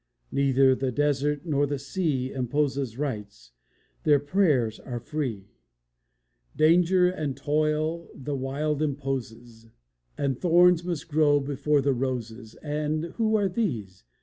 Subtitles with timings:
[0.31, 3.51] Neither the desert nor the sea Imposes rites:
[4.01, 5.51] their prayers are free;
[6.55, 9.67] Danger and toil the wild imposes,
[10.17, 12.55] And thorns must grow before the roses.
[12.63, 14.03] And who are these?